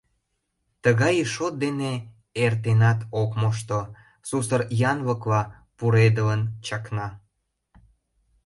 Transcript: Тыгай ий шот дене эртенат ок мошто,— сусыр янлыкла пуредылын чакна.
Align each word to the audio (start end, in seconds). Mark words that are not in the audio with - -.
Тыгай 0.83 1.15
ий 1.21 1.27
шот 1.33 1.53
дене 1.63 1.91
эртенат 2.43 2.99
ок 3.21 3.31
мошто,— 3.41 3.79
сусыр 4.27 4.61
янлыкла 4.91 5.41
пуредылын 5.77 6.41
чакна. 6.65 7.07